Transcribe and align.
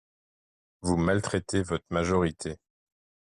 Vous 0.81 0.97
maltraitez 0.97 1.61
votre 1.61 1.85
majorité 1.91 2.57